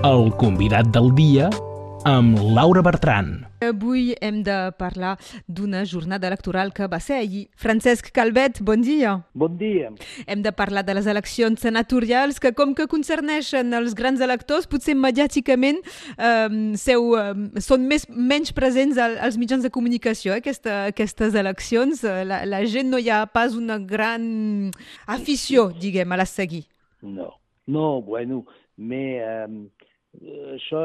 [0.00, 1.50] El convidat del dia
[2.08, 3.26] amb Laura Bertran.
[3.60, 7.42] Avui hem de parlar d'una jornada electoral que va ser ahir.
[7.60, 9.18] Francesc Calvet, bon dia.
[9.36, 9.90] Bon dia.
[10.24, 14.94] Hem de parlar de les eleccions senatorials que, com que concerneixen els grans electors, potser
[14.96, 15.82] mediàticament
[16.16, 16.48] eh,
[16.80, 22.00] seu, eh, són més, menys presents al, als mitjans de comunicació, eh, aquesta, aquestes eleccions.
[22.24, 24.24] La, la gent no hi ha pas una gran
[25.04, 26.64] afició, diguem, a la seguir.
[27.04, 27.34] No,
[27.68, 28.46] no, bueno,
[28.78, 29.20] mais...
[29.20, 29.68] Eh,
[30.54, 30.82] això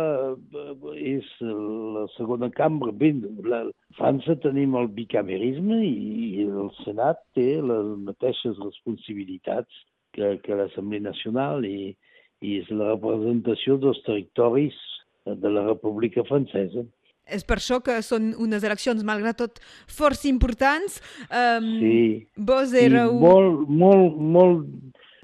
[0.95, 2.91] és la segona cambra.
[2.91, 3.13] Bé,
[3.44, 3.63] la
[3.98, 11.66] França tenim el bicamerisme i el Senat té les mateixes responsabilitats que, que l'Assemblea Nacional
[11.66, 11.96] i,
[12.41, 14.77] i és la representació dels territoris
[15.26, 16.85] de la República Francesa.
[17.26, 19.57] És per això que són unes eleccions, malgrat tot,
[19.90, 20.99] força importants.
[21.26, 21.96] Um, sí.
[22.38, 23.18] Vos éreu...
[23.18, 24.68] I molt, molt, molt...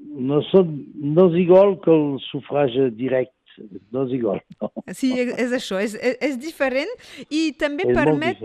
[0.02, 3.41] No, són, no és igual que el sufragi directe
[3.92, 4.40] no és igual.
[4.60, 4.70] No.
[4.94, 6.90] Sí, és això, és, és, és diferent
[7.30, 8.40] i també És permet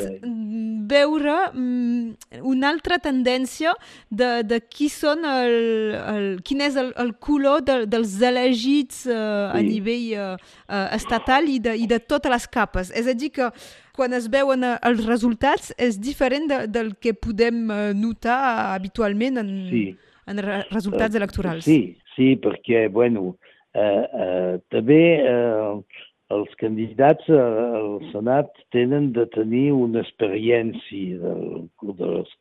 [0.87, 3.73] veure mm, una altra tendència
[4.09, 5.57] de, de qui són el,
[5.97, 9.65] el, quin és el, el color de, dels elegits a Sí.
[9.67, 10.37] nivell eh,
[10.69, 12.91] eh, estatal i de, i de totes les capes.
[12.95, 13.49] És a dir que
[13.97, 17.65] quan es veuen els resultats és diferent de, del que podem
[17.97, 19.85] notar habitualment en, Sí.
[20.27, 21.65] en re resultats electorals.
[21.65, 23.37] Sí, sí, perquè, bueno,
[23.77, 26.01] eh, eh, també eh,
[26.35, 31.69] els candidats al Senat tenen de tenir una experiència del,
[32.01, 32.33] de, les,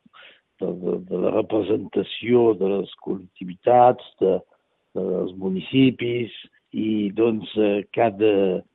[0.61, 4.39] de, de, de la representació de les col·lectivitats, de,
[4.97, 6.35] dels municipis,
[6.77, 8.33] i doncs eh, cada,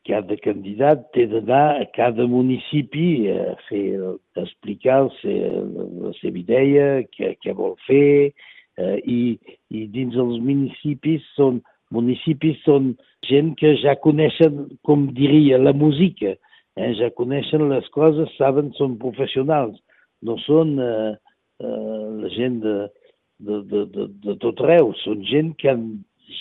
[0.07, 5.65] cada candidat té d'anar a cada municipi a fer, a explicar seva,
[6.07, 8.31] la seva idea, què, què vol fer,
[8.79, 9.19] eh, i,
[9.69, 11.61] i dins els municipis són
[11.93, 12.93] municipis són
[13.27, 16.35] gent que ja coneixen, com diria, la música,
[16.77, 16.91] eh?
[16.99, 19.77] ja coneixen les coses, saben, són professionals,
[20.25, 21.11] no són eh,
[21.63, 22.77] eh, la gent de,
[23.39, 25.85] de, de, de, de tot arreu, són gent que han,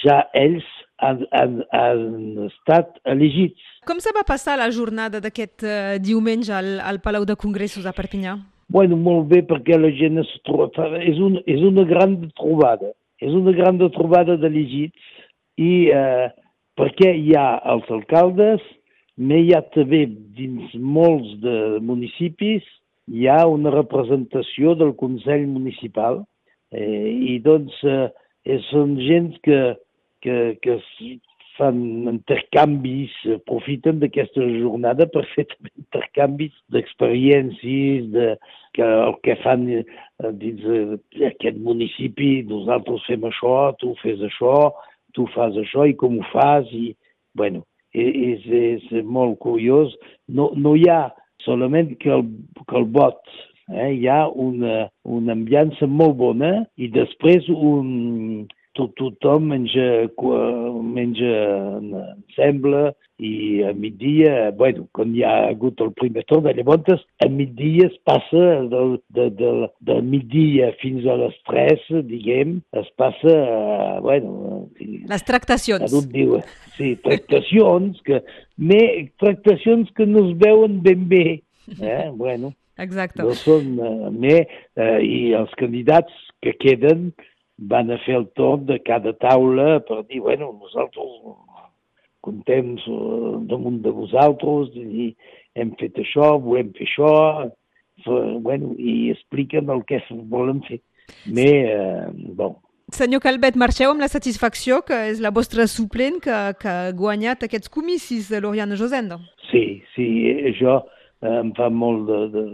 [0.03, 0.67] ja ells
[1.01, 3.61] han, han, han estat elegits.
[3.89, 7.95] Com se va passar la jornada d'aquest eh, diumenge al, al Palau de Congressos a
[7.97, 8.37] Perpinyà?
[8.71, 10.69] Bueno, molt bé, perquè la gent es troba...
[11.03, 12.93] És, un, és una gran trobada.
[13.21, 15.09] És una gran trobada d'elegits
[15.59, 16.29] i eh,
[16.79, 18.61] perquè hi ha els alcaldes,
[19.21, 20.07] hi ha també
[20.37, 22.65] dins molts de municipis
[23.11, 26.23] hi ha una representació del Consell Municipal
[26.71, 28.07] eh, i doncs eh,
[28.71, 29.61] són gent que,
[30.23, 30.79] que, que
[31.57, 31.81] fan
[32.13, 38.29] intercanvis, eh, profiten d'aquesta jornada per fer també intercanvis d'experiències, de,
[38.79, 39.83] que el que fan eh,
[40.41, 41.01] dins eh,
[41.33, 44.71] aquest municipi, nosaltres fem això, tu fes això,
[45.17, 46.93] tu fas això i com ho fas i,
[47.37, 49.95] bueno, és, és molt curiós.
[50.29, 51.03] No, no hi ha
[51.45, 52.27] solament que el,
[52.69, 53.21] que el vot,
[53.73, 53.91] eh?
[53.97, 58.47] hi ha una, una ambiança molt bona i després un,
[58.79, 59.87] tot, tothom menja,
[60.85, 61.37] menja
[61.81, 67.89] ensemble i a migdia, bueno, quan hi ha hagut el primer torn, llavors a migdia
[67.91, 69.51] es passa del, de, de,
[69.91, 73.35] del migdia fins a les 3, diguem, es passa,
[74.05, 75.85] bueno, Les tractacions.
[75.91, 76.39] Adult diu,
[76.79, 78.23] sí, tractacions que,
[78.57, 78.81] me,
[79.21, 81.27] tractacions que no es veuen ben bé,
[81.77, 82.09] eh?
[82.15, 83.21] bueno, Exacte.
[83.27, 84.39] no són, eh, me,
[84.81, 87.11] eh, i els candidats que queden
[87.61, 91.11] van a fer el torn de cada taula per dir, bueno, nosaltres
[92.25, 95.11] contem eh, damunt de vosaltres i
[95.59, 97.13] hem fet això, volem fer això,
[97.45, 100.01] eh, bueno, i expliquen el que
[100.33, 100.81] volen fer.
[101.27, 102.57] Me, eh, bon,
[102.91, 107.45] Senyor Calvet, marxeu amb la satisfacció que és la vostra suplent que, que ha guanyat
[107.47, 109.21] aquests comicis de l'Oriana Josenda.
[109.51, 110.07] Sí, sí,
[110.51, 110.81] això
[111.23, 112.45] eh, em fa molt de, de,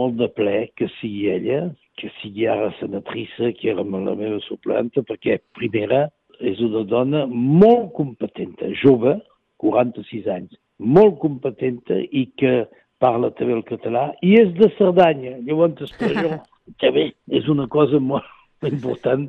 [0.00, 1.62] molt de ple que sigui ella,
[2.00, 6.06] que sigui ara senatriça, que era la meva suplenta, perquè primera
[6.40, 9.18] és una dona molt competenta, jove,
[9.60, 12.64] 46 anys, molt competenta i que
[13.00, 15.36] parla també el català i és de Cerdanya.
[15.44, 16.40] Llavors, per això
[16.80, 19.28] també és una cosa molt important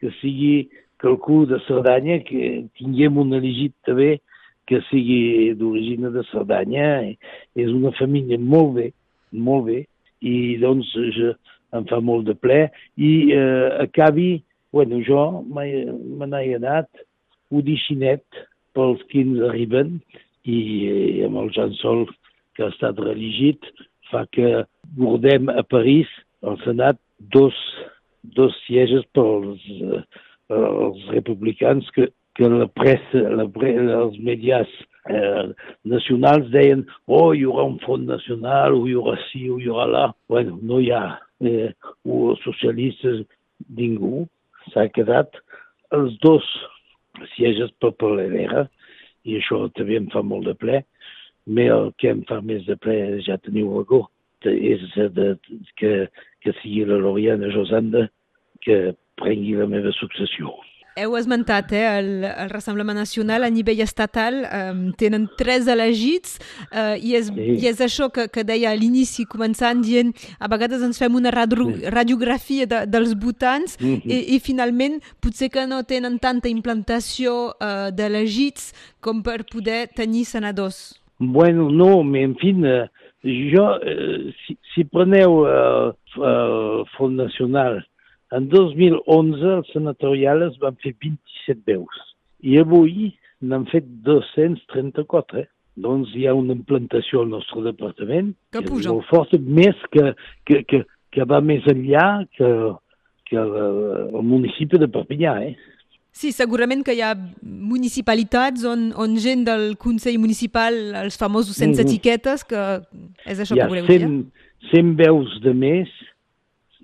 [0.00, 0.68] que sigui
[1.02, 4.16] qualcú de Cerdanya, que tinguem un elegit també
[4.66, 6.88] que sigui d'origine de Cerdanya.
[7.58, 8.88] És una família molt bé,
[9.32, 9.82] molt bé,
[10.22, 11.34] i doncs jo,
[11.78, 12.66] em fa molt de ple.
[12.96, 14.42] I eh, acabi,
[14.74, 16.88] bueno, jo me n'he anat
[17.52, 18.24] audicionet
[18.76, 19.98] pels que ens arriben
[20.44, 20.58] i
[20.90, 22.06] eh, amb el Jean Sol,
[22.56, 23.62] que ha estat reelegit,
[24.10, 24.64] fa que
[24.96, 26.10] guardem a París,
[26.46, 27.00] al Senat,
[27.32, 27.56] dos,
[28.36, 30.04] dos sièges pels, eh,
[30.52, 34.72] els republicans que que la pressa, la, els mitjans
[35.10, 35.44] eh,
[35.84, 39.86] nacionals deien oh, hi haurà un fons nacional, o hi haurà sí, o hi haurà
[39.92, 40.06] là.
[40.28, 41.18] Bueno, no hi ha.
[41.40, 41.70] Eh,
[42.04, 43.24] o socialistes,
[43.76, 44.26] ningú.
[44.72, 45.38] S'ha quedat
[45.94, 46.46] els dos
[47.36, 48.66] sieges per Polidera,
[49.26, 50.82] i això també em fa molt de ple,
[51.46, 54.02] però el que em fa més de ple ja teniu algú,
[54.46, 54.82] és
[55.14, 55.32] de,
[55.78, 55.92] que,
[56.42, 58.06] que sigui la Loriana Josanda
[58.62, 60.52] que prengui la meva successió.
[60.96, 66.38] Heu esmentat eh, el, el Rassemblement Nacional a nivell estatal, eh, tenen tres elegits
[66.70, 67.48] eh, i, és, sí.
[67.60, 71.32] i és això que, que deia a l'inici, començant dient a vegades ens fem una
[71.34, 74.08] radiografia de, dels votants mm -hmm.
[74.08, 80.24] i, i finalment potser que no tenen tanta implantació eh, d'elegits com per poder tenir
[80.24, 80.96] senadors.
[81.18, 82.88] Bueno, no, mais en fin, eh,
[83.22, 87.84] jo, eh, si, si preneu eh, el Front Nacional
[88.34, 92.02] en 2011 els senatorials van fer 27 veus
[92.42, 95.42] i avui n'han fet 234.
[95.42, 95.46] Eh?
[95.76, 100.12] Doncs hi ha una implantació al nostre departament que, que és molt forta, més que,
[100.48, 100.82] que, que,
[101.12, 102.50] que va més enllà que,
[103.28, 103.56] que el,
[104.08, 105.34] el municipi de Perpinyà.
[105.50, 105.54] Eh?
[106.16, 107.12] Sí, segurament que hi ha
[107.44, 111.92] municipalitats on, on gent del Consell Municipal, els famosos sense mm -hmm.
[111.92, 112.62] etiquetes, que
[113.26, 114.70] és això hi que voleu 100, dir.
[114.72, 115.92] 100 veus de més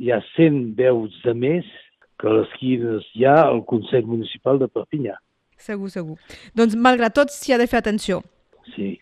[0.00, 1.69] hi ha 100 veus de més
[2.23, 5.17] que les quines hi ha al Consell Municipal de Perpinyà.
[5.59, 6.17] Segur, segur.
[6.59, 8.21] Doncs, malgrat tot, s'hi ha de fer atenció.
[8.75, 8.97] Sí.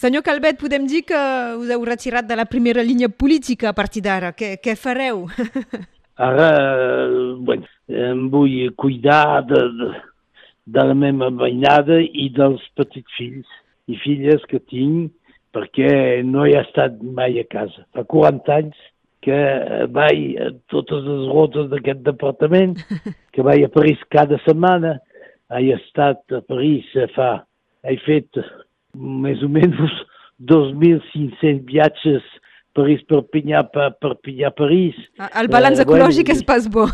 [0.00, 1.20] Senyor Calvet, podem dir que
[1.60, 4.32] us heu retirat de la primera línia política a partir d'ara.
[4.36, 5.26] Què, què fareu?
[6.28, 6.48] Ara,
[7.40, 9.88] bueno, em vull cuidar de, de,
[10.76, 13.56] de la meva veïnada i dels petits fills
[13.88, 15.12] i filles que tinc
[15.56, 17.84] perquè no he estat mai a casa.
[17.96, 18.80] Fa 40 anys
[19.24, 19.38] que
[19.92, 22.76] vaig a totes les rotes d'aquest departament,
[23.34, 24.98] que vaig a París cada setmana.
[25.50, 27.40] He estat a París fa...
[27.80, 28.36] He fet
[28.92, 29.94] més o menys
[30.50, 32.26] 2.500 viatges
[32.76, 34.98] París-Perpinyà, Perpinyà-París.
[35.40, 36.84] El balanç eh, ecològic bueno, és pas bo.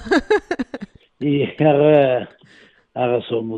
[1.26, 2.28] I ara,
[2.96, 3.50] ara som,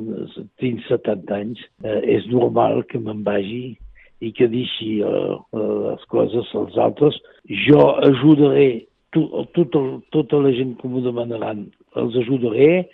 [0.62, 3.76] tinc 70 anys, eh, és normal que me'n vagi
[4.20, 7.18] i que deixi uh, les coses als altres.
[7.66, 12.88] Jo ajudaré tot el, tota la gent que m'ho demanaran, els ajudaré.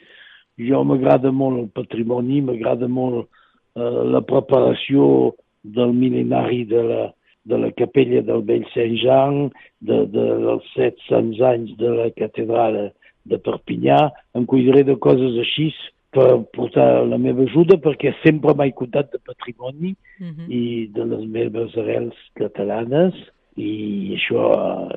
[0.61, 5.35] Jo m'agrada molt el patrimoni, m'agrada molt uh, la preparació
[5.65, 7.03] del mil·lenari de la,
[7.49, 9.41] de la capella del vell Sant Jean,
[9.81, 12.79] de, de, dels 700 anys de la catedral
[13.25, 13.99] de Perpinyà,
[14.37, 15.71] em cuidaré de coses així
[16.15, 20.35] per portar la meva ajuda perquè sempre m'he comptat de patrimoni uh mhm.
[20.35, 20.49] -huh.
[20.49, 23.15] i de les meves arrels catalanes
[23.57, 24.45] i això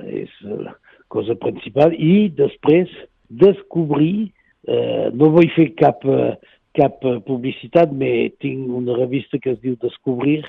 [0.05, 0.73] és la
[1.07, 1.93] cosa principal.
[1.93, 2.89] I després
[3.29, 4.31] descobrir,
[4.67, 6.01] eh, no vull fer cap,
[6.73, 10.43] cap publicitat, però tinc una revista que es diu Descobrir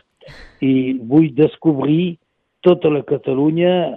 [0.61, 2.19] i vull descobrir
[2.61, 3.97] tota la Catalunya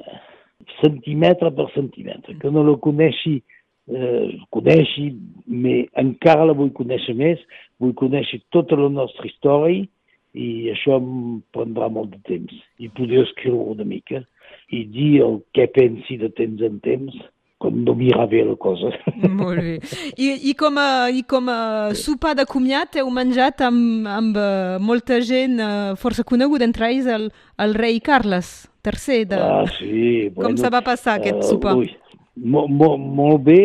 [0.79, 3.41] centímetre per centímetre, que no la coneixi
[3.89, 5.11] eh, coneixi,
[5.47, 7.41] però encara la vull conèixer més,
[7.81, 9.87] vull conèixer tota la nostra història
[10.33, 12.53] i això em prendrà molt de temps.
[12.79, 14.23] I poder escriure una mica
[14.71, 17.15] i dir el que pensi de temps en temps
[17.61, 18.89] com no mira bé la cosa.
[19.41, 19.75] Molt bé.
[20.17, 21.59] I, i com a, i com a
[21.97, 27.09] sopar de comiat heu menjat amb, amb uh, molta gent uh, força coneguda, entre ells
[27.11, 27.29] el,
[27.61, 29.27] el rei Carles III.
[29.29, 29.37] De...
[29.37, 30.31] Ah, sí.
[30.33, 31.77] Bueno, com se va passar aquest uh, sopar?
[31.77, 31.91] Ui,
[32.35, 33.63] molt, molt, molt bé,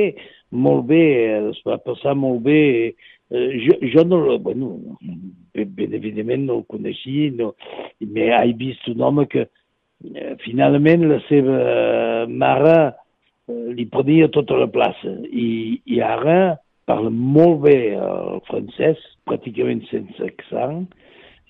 [0.50, 1.04] molt bé,
[1.52, 2.94] es va passar molt bé.
[3.30, 4.75] Eh, jo, jo no, bueno,
[5.54, 7.54] ben evidentment no el coneixia, no,
[8.00, 14.68] he vist un home que eh, finalment la seva mare eh, li prenia tota la
[14.70, 16.56] plaça i, i ara
[16.87, 20.85] parla molt bé el francès, pràcticament sense accent,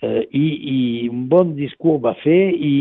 [0.01, 0.79] eh, i, i
[1.11, 2.75] un bon discurs va fer i,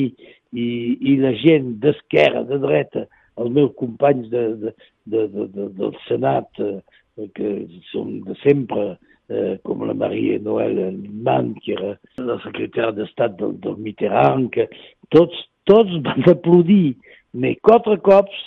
[0.56, 0.68] i,
[1.12, 3.06] i la gent d'esquerra, de dreta,
[3.42, 4.74] els meus companys de, de,
[5.06, 7.52] de, de, de, del Senat, eh, que
[7.92, 8.96] són de sempre,
[9.30, 10.80] eh, com la Maria Noël
[11.26, 14.68] Mann, que era la secretària d'Estat del, del Mitterrand, que
[15.16, 16.96] tots, tots van aplaudir,
[17.36, 18.44] mais quatre cops,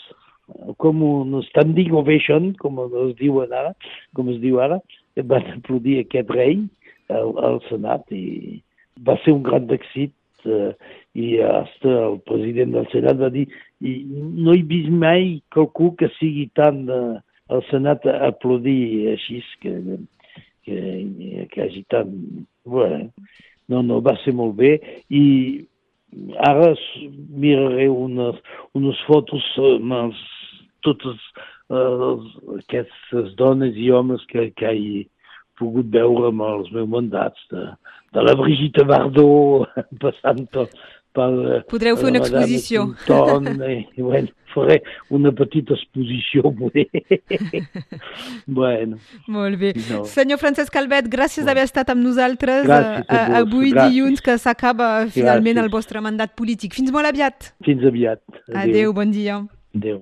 [0.80, 3.74] com un standing ovation, com es diu ara,
[4.16, 4.80] com es diu ara,
[5.28, 6.62] van aplaudir aquest rei
[7.12, 8.62] al, al Senat i
[9.04, 10.12] va ser un gran èxit
[10.46, 13.46] i hasta el president del Senat va dir
[13.80, 17.18] i no he vist mai qualcú que sigui tan eh,
[17.48, 19.74] al Senat a aplaudir així que,
[20.64, 20.78] que,
[21.50, 22.12] que hagi tant...
[22.68, 23.08] Bueno,
[23.68, 24.74] no, no, va ser molt bé.
[25.08, 25.64] I
[26.44, 26.74] ara
[27.40, 28.36] miraré unes,
[28.76, 30.20] unes fotos amb els,
[30.86, 31.20] totes
[31.72, 32.20] uh,
[32.58, 35.06] aquestes dones i homes que, que he
[35.58, 37.64] pogut veure amb els meus mandats, de,
[38.16, 39.68] de la Brigitte Bardot,
[40.04, 40.74] passant tot
[41.18, 41.62] per...
[41.70, 42.84] Podreu fer una exposició.
[43.06, 44.78] Tom, i, bueno, faré
[45.14, 46.52] una petita exposició,
[48.60, 48.98] bueno.
[49.26, 49.74] Molt bé.
[49.88, 50.04] No.
[50.08, 51.50] Senyor Francesc Calvet, gràcies bueno.
[51.50, 53.94] d'haver estat amb nosaltres gràcies a, a, avui gràcies.
[53.94, 55.66] dilluns que s'acaba finalment gràcies.
[55.66, 56.76] el vostre mandat polític.
[56.78, 57.52] Fins molt aviat.
[57.66, 58.22] Fins aviat.
[58.48, 59.40] Adéu, Adéu bon dia.
[59.76, 59.96] Adéu.